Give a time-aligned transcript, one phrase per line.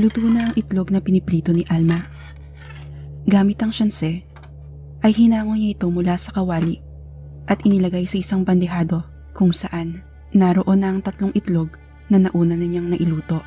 [0.00, 2.00] Luto na ang itlog na piniprito ni Alma.
[3.28, 4.24] Gamit ang syanse,
[5.04, 6.80] ay hinango niya ito mula sa kawali
[7.44, 9.04] at inilagay sa isang bandehado
[9.36, 10.00] kung saan
[10.32, 11.76] naroon na ang tatlong itlog
[12.08, 13.44] na nauna na niyang nailuto.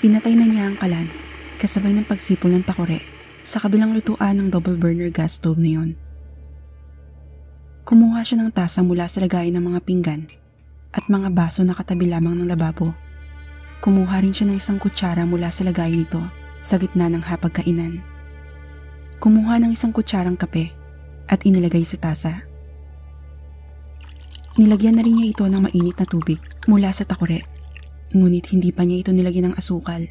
[0.00, 1.12] Pinatay na niya ang kalan
[1.60, 3.04] kasabay ng pagsipol ng takore
[3.44, 5.90] sa kabilang lutuan ng double burner gas stove na yon.
[7.84, 10.39] Kumuha siya ng tasa mula sa lagayan ng mga pinggan
[10.90, 12.94] at mga baso na katabi lamang ng lababo.
[13.80, 16.20] Kumuha rin siya ng isang kutsara mula sa lagayan nito
[16.60, 18.02] sa gitna ng hapagkainan.
[19.22, 20.72] Kumuha ng isang kutsarang kape
[21.30, 22.44] at inilagay sa tasa.
[24.60, 27.60] Nilagyan na rin niya ito ng mainit na tubig mula sa takore
[28.10, 30.02] Ngunit hindi pa niya ito nilagyan ng asukal.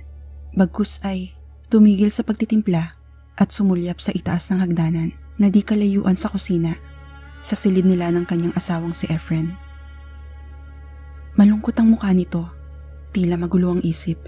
[0.55, 1.35] Bagkus ay
[1.67, 2.95] tumigil sa pagtitimpla
[3.35, 6.71] at sumulyap sa itaas ng hagdanan na di kalayuan sa kusina
[7.43, 9.51] sa silid nila ng kanyang asawang si Efren.
[11.39, 12.51] Malungkot ang mukha nito,
[13.15, 14.19] tila magulo ang isip.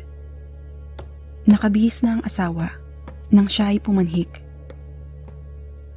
[1.43, 2.71] Nakabihis na ang asawa
[3.35, 4.39] nang siya ay pumanhik.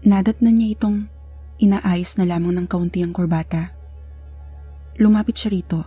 [0.02, 1.06] Nadat na niya itong
[1.62, 3.70] inaayos na lamang ng kaunti ang kurbata.
[4.98, 5.86] Lumapit siya rito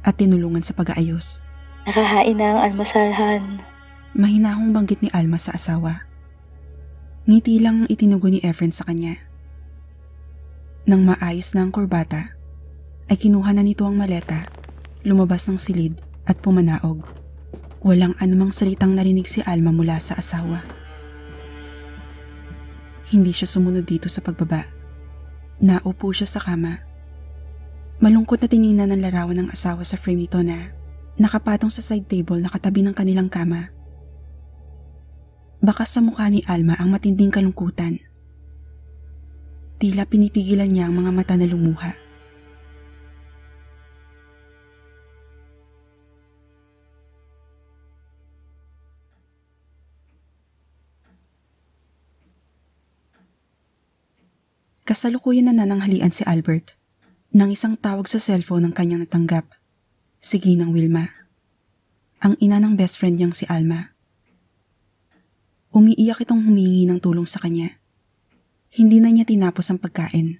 [0.00, 1.44] at tinulungan sa pag-aayos.
[1.84, 3.42] Nakahain na ang almasalhan.
[4.16, 6.08] Mahinahong banggit ni Alma sa asawa.
[7.28, 9.20] Ngiti lang itinugo ni Efren sa kanya.
[10.88, 12.35] Nang maayos na ang kurbata,
[13.06, 14.50] ay kinuha na nito ang maleta,
[15.06, 15.94] lumabas ng silid
[16.26, 17.02] at pumanaog.
[17.86, 20.62] Walang anumang salitang narinig si Alma mula sa asawa.
[23.06, 24.66] Hindi siya sumunod dito sa pagbaba.
[25.62, 26.86] Naupo siya sa kama
[27.96, 30.68] Malungkot na tiningnan ng larawan ng asawa sa frame nito na
[31.16, 33.72] nakapatong sa side table na katabi ng kanilang kama.
[35.64, 37.96] Bakas sa mukha ni Alma ang matinding kalungkutan.
[39.80, 42.05] Tila pinipigilan niya ang mga mata na lumuha.
[54.86, 56.78] Kasalukuyan na nananghalian si Albert
[57.34, 59.42] nang isang tawag sa cellphone ng kanyang natanggap.
[60.22, 61.10] Sige ng Wilma.
[62.22, 63.90] Ang ina ng best friend niyang si Alma.
[65.74, 67.82] Umiiyak itong humingi ng tulong sa kanya.
[68.70, 70.38] Hindi na niya tinapos ang pagkain.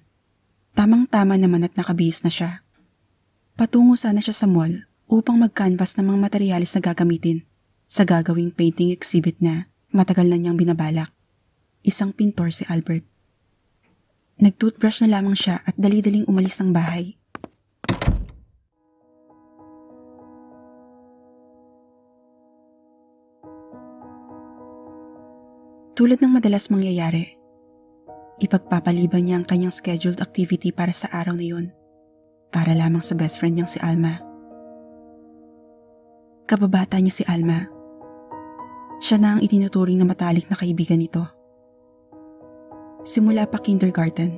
[0.79, 2.63] Tamang-tama naman at nakabihis na siya.
[3.59, 7.43] Patungo sana siya sa mall upang mag-canvas ng mga materialis na gagamitin
[7.83, 11.11] sa gagawing painting exhibit na matagal na niyang binabalak.
[11.83, 13.16] Isang pintor si Albert.
[14.37, 17.17] Nag-toothbrush na lamang siya at dali-daling umalis ng bahay.
[25.97, 27.25] Tulad ng madalas mangyayari,
[28.37, 31.73] ipagpapaliban niya ang kanyang scheduled activity para sa araw na yun,
[32.53, 34.21] para lamang sa best friend niyang si Alma.
[36.45, 37.65] Kababata niya si Alma.
[39.01, 41.36] Siya na ang itinuturing na matalik na kaibigan nito.
[43.07, 44.35] Simula pa kindergarten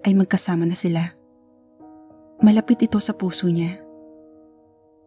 [0.00, 1.12] ay magkasama na sila.
[2.40, 3.84] Malapit ito sa puso niya.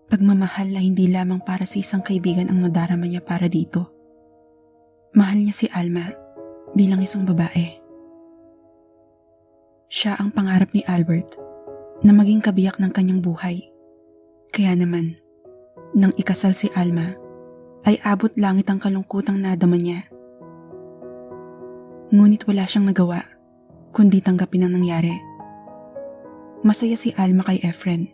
[0.06, 3.89] Pagmamahal na hindi lamang para sa isang kaibigan ang nadarama niya para dito.
[5.17, 6.13] Mahal niya si Alma
[6.78, 7.81] bilang isang babae.
[9.89, 11.41] Siya ang pangarap ni Albert
[12.06, 13.66] na maging kabiyak ng kanyang buhay.
[14.53, 15.18] Kaya naman,
[15.97, 17.18] nang ikasal si Alma,
[17.81, 20.06] ay abot langit ang kalungkutang nadama niya
[22.11, 23.23] Ngunit wala siyang nagawa,
[23.95, 25.16] kundi tanggapin ang nangyari.
[26.59, 28.11] Masaya si Alma kay Efren,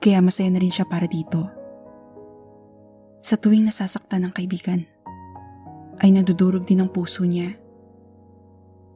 [0.00, 1.52] kaya masaya na rin siya para dito.
[3.20, 4.88] Sa tuwing nasasaktan ng kaibigan,
[6.00, 7.52] ay nadudurog din ang puso niya.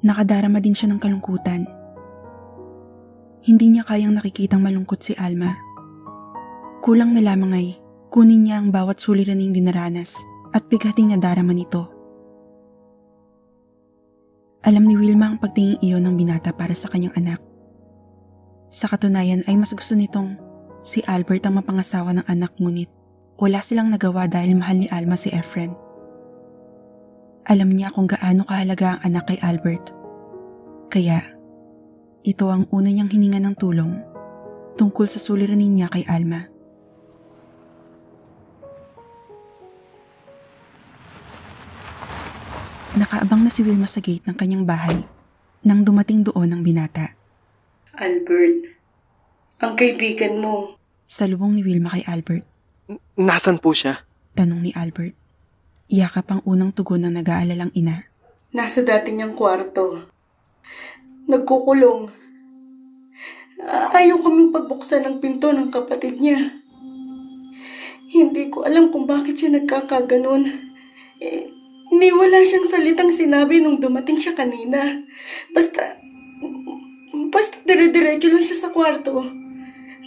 [0.00, 1.68] Nakadarama din siya ng kalungkutan.
[3.44, 5.52] Hindi niya kayang nakikitang malungkot si Alma.
[6.80, 7.76] Kulang na lamang ay
[8.08, 10.16] kunin niya ang bawat suliraning dinaranas
[10.56, 11.97] at bigating nadarama nito.
[14.66, 17.41] Alam ni Wilma ang pagtingin iyon ng binata para sa kanyang anak.
[18.69, 20.34] Sa katunayan ay mas gusto nitong
[20.83, 22.91] si Albert ang mapangasawa ng anak ngunit
[23.39, 25.71] wala silang nagawa dahil mahal ni Alma si Efren.
[27.47, 29.95] Alam niya kung gaano kahalaga ang anak kay Albert.
[30.91, 31.22] Kaya,
[32.27, 33.93] ito ang una niyang hininga ng tulong
[34.75, 36.45] tungkol sa suliranin niya kay Alma.
[43.48, 45.09] Na si Wilma sa gate ng kanyang bahay
[45.65, 47.16] nang dumating doon ang binata.
[47.97, 48.77] Albert,
[49.65, 50.77] ang kaibigan mo.
[51.09, 52.45] Salubong ni Wilma kay Albert.
[53.16, 54.04] Nasaan po siya?
[54.36, 55.16] Tanong ni Albert.
[55.89, 58.04] Iyakap ang unang tugon ng nag-aalalang ina.
[58.53, 60.04] Nasa dati niyang kwarto.
[61.24, 62.12] Nagkukulong.
[63.97, 66.53] Ayaw kaming pagbuksan ng pinto ng kapatid niya.
[68.12, 70.68] Hindi ko alam kung bakit siya nagkakaganon.
[71.24, 71.58] Eh,
[71.94, 75.02] ni wala siyang salitang sinabi nung dumating siya kanina.
[75.52, 75.96] Basta,
[77.32, 79.24] basta dire-diretso lang siya sa kwarto.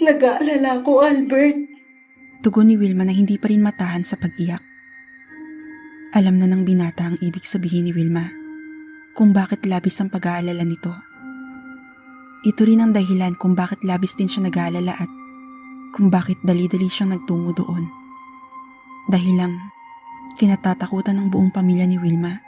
[0.01, 1.57] Nag-aalala ko, Albert.
[2.41, 4.61] Tugon ni Wilma na hindi pa rin matahan sa pag-iyak.
[6.17, 8.25] Alam na ng binata ang ibig sabihin ni Wilma
[9.13, 10.91] kung bakit labis ang pag-aalala nito.
[12.41, 15.11] Ito rin ang dahilan kung bakit labis din siya nag-aalala at
[15.93, 17.85] kung bakit dali-dali siyang nagtungo doon.
[19.11, 19.53] Dahil lang,
[20.37, 22.39] kinatatakutan ng buong pamilya ni Wilma.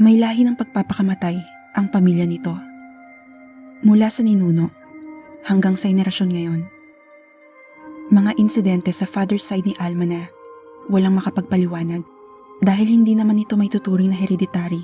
[0.00, 1.36] May lahi ng pagpapakamatay
[1.74, 2.54] ang pamilya nito.
[3.84, 4.70] Mula sa ninuno
[5.46, 6.60] hanggang sa henerasyon ngayon.
[8.10, 10.22] Mga insidente sa father side ni Alma na
[10.88, 12.02] walang makapagpaliwanag
[12.60, 14.82] dahil hindi naman ito may tuturing na hereditary.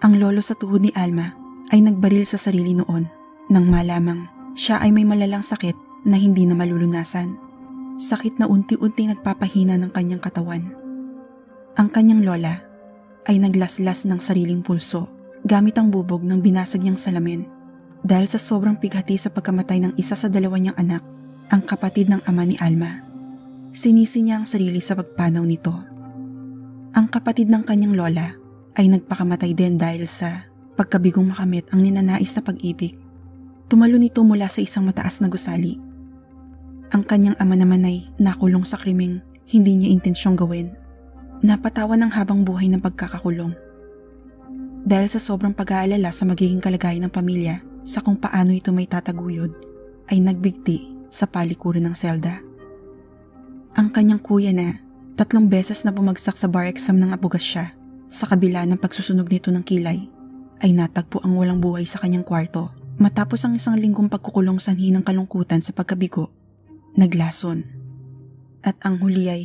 [0.00, 1.36] Ang lolo sa tuhod ni Alma
[1.70, 3.04] ay nagbaril sa sarili noon
[3.50, 7.49] nang malamang siya ay may malalang sakit na hindi na malulunasan.
[8.00, 10.72] Sakit na unti-unti nagpapahina ng kanyang katawan.
[11.76, 12.64] Ang kanyang lola
[13.28, 15.12] ay naglaslas ng sariling pulso
[15.44, 17.44] gamit ang bubog ng binasag niyang salamin.
[18.00, 21.04] Dahil sa sobrang pighati sa pagkamatay ng isa sa dalawa niyang anak,
[21.52, 23.04] ang kapatid ng ama ni Alma.
[23.76, 25.76] Sinisi niya ang sarili sa pagpanaw nito.
[26.96, 28.32] Ang kapatid ng kanyang lola
[28.80, 30.48] ay nagpakamatay din dahil sa
[30.80, 32.96] pagkabigong makamit ang ninanais na pag-ibig.
[33.68, 35.89] Tumalo nito mula sa isang mataas na gusali.
[36.90, 40.74] Ang kanyang ama naman ay nakulong sa krimeng hindi niya intensyong gawin.
[41.42, 43.54] Napatawan ng habang buhay ng pagkakakulong.
[44.82, 49.52] Dahil sa sobrang pag-aalala sa magiging kalagayan ng pamilya sa kung paano ito may tataguyod,
[50.10, 52.42] ay nagbigti sa palikuran ng selda.
[53.78, 54.78] Ang kanyang kuya na
[55.14, 57.70] tatlong beses na bumagsak sa bar exam ng abugas siya
[58.10, 60.10] sa kabila ng pagsusunog nito ng kilay
[60.60, 65.06] ay natagpo ang walang buhay sa kanyang kwarto matapos ang isang linggong pagkukulong sanhi ng
[65.06, 66.39] kalungkutan sa pagkabigo.
[66.98, 67.62] Naglason.
[68.66, 69.42] At ang huli ay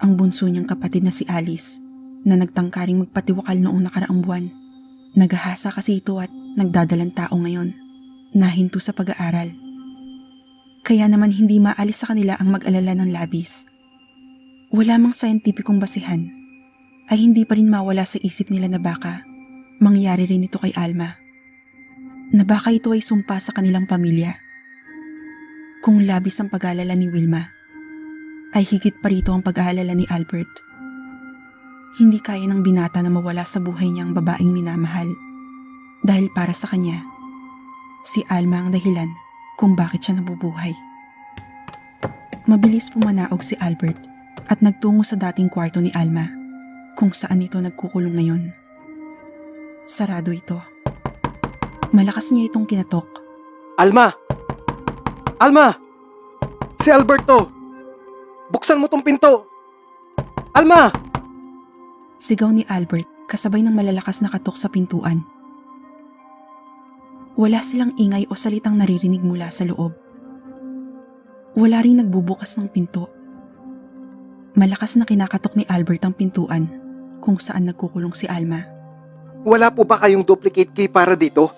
[0.00, 1.80] ang bunso niyang kapatid na si Alice
[2.24, 4.44] na nagtangkaring magpatiwakal noong nakaraang buwan.
[5.12, 7.76] Nagahasa kasi ito at nagdadalang tao ngayon.
[8.32, 9.52] Nahinto sa pag-aaral.
[10.80, 13.68] Kaya naman hindi maalis sa kanila ang mag-alala ng labis.
[14.72, 16.30] Wala mang scientificong basihan
[17.10, 19.26] ay hindi pa rin mawala sa isip nila na baka
[19.82, 21.10] mangyari rin ito kay Alma.
[22.30, 24.30] Na baka ito ay sumpa sa kanilang pamilya.
[25.80, 27.40] Kung labis ang pag-aalala ni Wilma,
[28.52, 30.60] ay higit pa rito ang pag-aalala ni Albert.
[31.96, 35.08] Hindi kaya ng binata na mawala sa buhay niya ang babaeng minamahal.
[36.04, 37.00] Dahil para sa kanya,
[38.04, 39.08] si Alma ang dahilan
[39.56, 40.76] kung bakit siya nabubuhay.
[42.44, 44.04] Mabilis pumanaog si Albert
[44.52, 46.28] at nagtungo sa dating kwarto ni Alma
[46.92, 48.42] kung saan ito nagkukulong ngayon.
[49.88, 50.60] Sarado ito.
[51.96, 53.08] Malakas niya itong kinatok.
[53.80, 54.12] Alma!
[55.40, 55.72] Alma!
[56.84, 57.48] Si Alberto!
[58.52, 59.48] Buksan mo tong pinto!
[60.52, 60.92] Alma!
[62.20, 65.24] Sigaw ni Albert kasabay ng malalakas na katok sa pintuan.
[67.40, 69.96] Wala silang ingay o salitang naririnig mula sa loob.
[71.56, 73.08] Wala ring nagbubukas ng pinto.
[74.60, 76.68] Malakas na kinakatok ni Albert ang pintuan
[77.24, 78.60] kung saan nagkukulong si Alma.
[79.48, 81.48] Wala po ba kayong duplicate key para dito?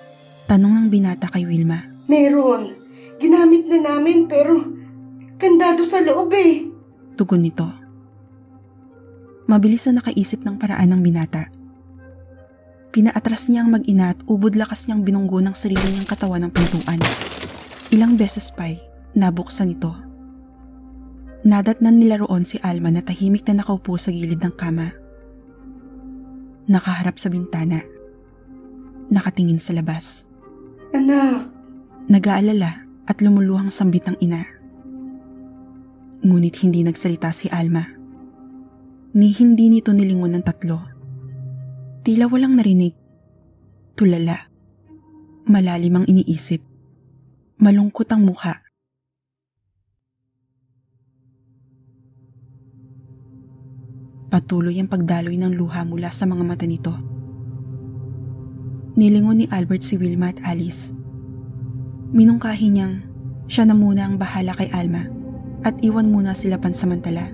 [0.47, 1.83] Tanong ng binata kay Wilma.
[2.07, 2.82] Meron.
[3.23, 4.67] Ginamit na namin pero
[5.39, 6.67] kandado sa loob eh.
[7.15, 7.71] Tugon nito.
[9.47, 11.47] Mabilis na nakaisip ng paraan ng binata.
[12.91, 16.99] Pinaatras niya ang mag-ina at ubod lakas niyang binunggo ng sarili niyang katawan ng pintuan.
[17.95, 18.83] Ilang beses pa'y
[19.15, 19.95] nabuksan ito.
[21.47, 24.91] Nadatnan nila roon si Alma na tahimik na nakaupo sa gilid ng kama.
[26.67, 27.79] Nakaharap sa bintana.
[29.15, 30.27] Nakatingin sa labas.
[30.91, 31.51] Anak,
[32.11, 34.43] Nag-aalala at lumuluhang sambit ng ina.
[36.23, 37.83] Ngunit hindi nagsalita si Alma.
[39.13, 40.79] Ni hindi nito nilingon ng tatlo.
[42.07, 42.95] Tila walang narinig.
[43.99, 44.39] Tulala.
[45.51, 46.63] Malalim ang iniisip.
[47.59, 48.55] Malungkot ang mukha.
[54.33, 56.95] Patuloy ang pagdaloy ng luha mula sa mga mata nito.
[58.97, 61.02] Nilingon ni Albert si Wilma at Alice.
[62.13, 62.95] Minungkahi niyang
[63.49, 65.05] siya na muna ang bahala kay Alma
[65.65, 67.33] at iwan muna sila pansamantala.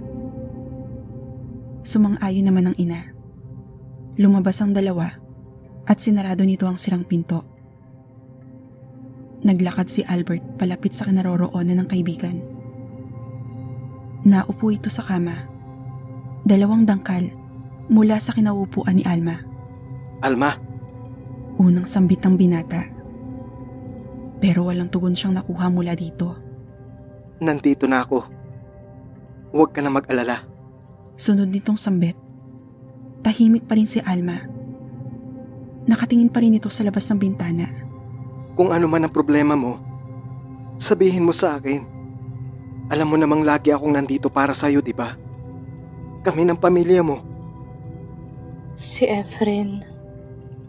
[1.82, 3.00] Sumang-ayon naman ang ina.
[4.18, 5.08] Lumabas ang dalawa
[5.87, 7.42] at sinarado nito ang sirang pinto.
[9.42, 12.37] Naglakad si Albert palapit sa kinaroroonan ng kaibigan.
[14.26, 15.35] Naupo ito sa kama.
[16.42, 17.30] Dalawang dangkal
[17.88, 19.38] mula sa kinauupuan ni Alma.
[20.18, 20.58] Alma,
[21.58, 22.97] Unang sambit ng binata.
[24.38, 26.38] Pero walang tugon siyang nakuha mula dito.
[27.42, 28.23] Nandito na ako.
[29.54, 30.47] Huwag ka na mag-alala.
[31.18, 32.14] Sunod nitong sambet.
[33.26, 34.38] Tahimik pa rin si Alma.
[35.90, 37.66] Nakatingin pa rin ito sa labas ng bintana.
[38.54, 39.78] Kung ano man ang problema mo,
[40.78, 41.83] sabihin mo sa akin.
[42.88, 45.18] Alam mo namang lagi akong nandito para sa'yo, di ba?
[46.23, 47.21] Kami ng pamilya mo.
[48.78, 49.83] Si Efren.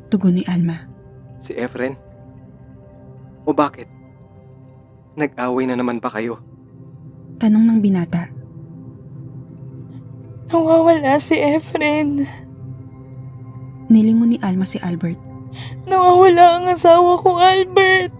[0.09, 0.89] Tugon ni Alma.
[1.39, 2.08] Si Efren?
[3.49, 3.89] O bakit?
[5.17, 6.37] Nag-away na naman ba kayo?
[7.41, 8.29] Tanong ng binata.
[10.53, 12.29] Nawawala si Efren.
[13.89, 15.17] Nilingon ni Alma si Albert.
[15.89, 18.13] Nawawala ang asawa ko, Albert.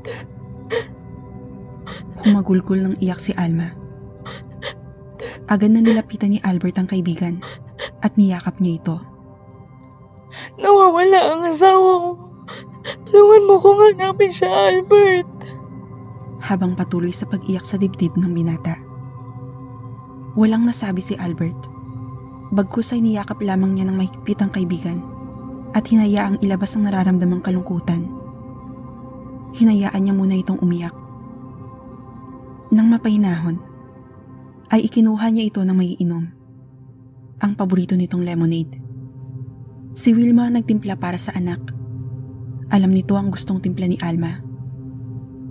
[2.26, 3.70] Humagulgol ng iyak si Alma.
[5.46, 7.38] Agad na nilapitan ni Albert ang kaibigan
[8.02, 8.98] at niyakap niya ito.
[10.58, 12.29] Nawawala ang asawa ko.
[12.84, 15.28] Tulungan mo kong hanapin siya, Albert.
[16.40, 18.72] habang patuloy sa pag-iyak sa dibdib ng binata.
[20.40, 21.68] Walang nasabi si Albert.
[22.56, 25.04] Bagkus ay niyakap lamang niya ng mahigpit ang kaibigan
[25.76, 28.08] at hinayaang ilabas ang nararamdamang kalungkutan.
[29.54, 30.96] Hinayaan niya muna itong umiyak.
[32.72, 33.60] Nang mapahinahon,
[34.70, 36.24] ay ikinuha niya ito ng may inom.
[37.42, 38.78] Ang paborito nitong lemonade.
[39.98, 41.79] Si Wilma nagtimpla para sa anak.
[42.70, 44.38] Alam nito ang gustong timpla ni Alma.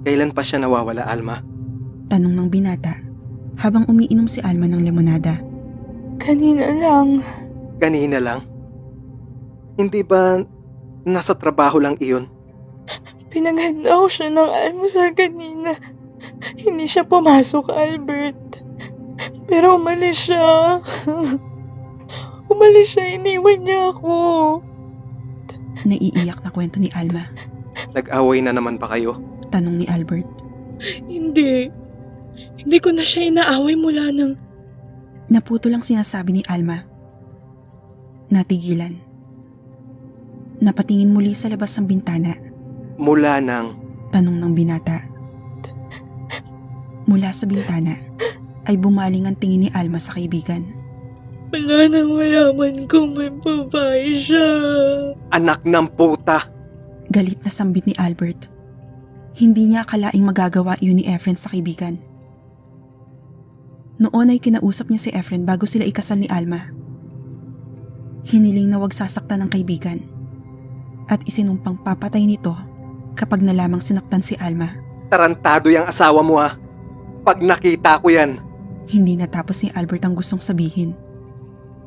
[0.07, 1.43] Kailan pa siya nawawala, Alma?
[2.07, 2.95] Tanong ng binata
[3.59, 5.35] habang umiinom si Alma ng lemonada.
[6.23, 7.27] Kanina lang.
[7.83, 8.47] Kanina lang?
[9.75, 10.43] Hindi ba
[11.03, 12.31] nasa trabaho lang iyon?
[13.35, 15.75] Pinaghanda ko siya ng almusal kanina.
[16.55, 18.63] Hindi siya pumasok, Albert.
[19.51, 20.79] Pero umalis siya.
[22.53, 24.15] umalis siya, iniwan niya ako.
[25.87, 27.23] Naiiyak na kwento ni Alma.
[27.95, 29.19] Nag-away na naman ba kayo?
[29.55, 30.27] Tanong ni Albert.
[31.07, 31.71] Hindi.
[32.59, 34.35] Hindi ko na siya inaaway mula nang...
[35.29, 36.79] Naputo lang sinasabi ni Alma.
[38.33, 38.97] Natigilan.
[40.59, 42.33] Napatingin muli sa labas ng bintana.
[42.99, 43.67] Mula ng
[44.09, 44.97] Tanong ng binata.
[47.05, 47.93] Mula sa bintana
[48.69, 50.78] ay bumaling ang tingin ni Alma sa kaibigan.
[51.49, 54.49] Wala nang mayaman kung may babae siya.
[55.33, 56.45] anak ng puta.
[57.09, 58.53] Galit na sambit ni Albert.
[59.33, 61.97] Hindi niya akalaing magagawa iyon ni Efren sa kaibigan.
[63.97, 66.69] Noon ay kinausap niya si Efren bago sila ikasal ni Alma.
[68.29, 70.05] Hiniling na wag sasaktan ng kaibigan
[71.09, 72.53] at isinumpang papatay nito
[73.17, 74.69] kapag nalamang sinaktan si Alma.
[75.09, 76.61] Tarantado yung asawa mo ha.
[77.25, 78.37] Pag nakita ko yan,
[78.89, 80.97] Hindi natapos ni Albert ang gustong sabihin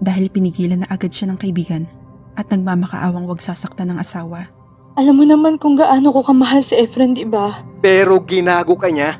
[0.01, 1.85] dahil pinigilan na agad siya ng kaibigan
[2.33, 4.49] at nagmamakaawang wag sasaktan ng asawa.
[4.97, 7.63] Alam mo naman kung gaano ko kamahal si Efren, di ba?
[7.81, 9.17] pero ginago ka niya.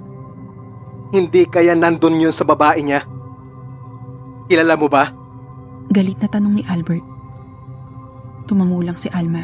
[1.12, 3.04] Hindi kaya nandun yun sa babae niya.
[4.48, 5.12] Kilala mo ba?
[5.92, 7.04] Galit na tanong ni Albert.
[8.48, 9.44] Tumangulang si Alma.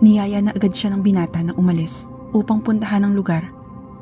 [0.00, 3.44] Niyaya na agad siya ng binata na umalis upang puntahan ang lugar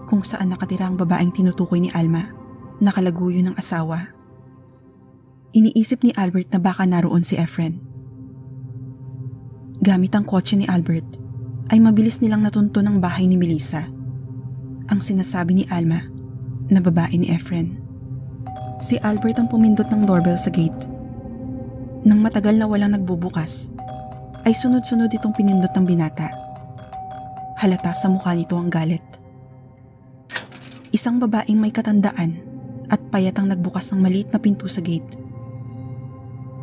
[0.06, 2.30] kung saan nakatira ang babaeng tinutukoy ni Alma,
[2.78, 4.19] nakalaguyo ng asawa.
[5.50, 7.74] Iniisip ni Albert na baka naroon si Efren.
[9.82, 11.18] Gamit ang kotse ni Albert,
[11.74, 13.82] ay mabilis nilang natunto ng bahay ni Melissa.
[14.86, 15.98] Ang sinasabi ni Alma
[16.70, 17.82] na babae ni Efren.
[18.78, 20.86] Si Albert ang pumindot ng doorbell sa gate.
[22.06, 23.74] Nang matagal na walang nagbubukas,
[24.46, 26.30] ay sunod-sunod itong pinindot ng binata.
[27.58, 29.02] Halata sa mukha nito ang galit.
[30.94, 32.38] Isang babaeng may katandaan
[32.86, 35.29] at payatang nagbukas ng maliit na pinto sa gate.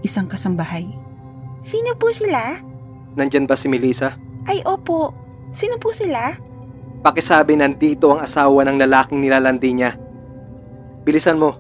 [0.06, 0.86] Isang kasambahay.
[1.66, 2.62] Sino po sila?
[3.18, 4.14] Nandyan ba si Melissa?
[4.46, 5.12] Ay opo.
[5.52, 6.38] Sino po sila?
[7.02, 9.92] Pakisabi nandito ang asawa ng lalaking nilalandi niya.
[11.06, 11.56] Bilisan mo.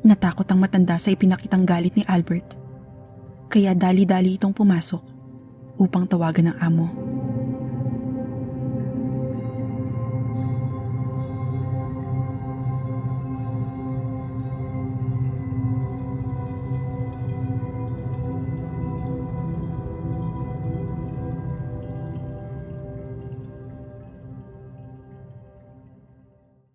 [0.00, 2.56] Natakot ang matanda sa ipinakitang galit ni Albert.
[3.52, 5.02] Kaya dali-dali itong pumasok
[5.76, 6.86] upang tawagan ng amo.